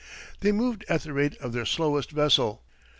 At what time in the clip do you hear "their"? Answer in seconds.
1.53-1.63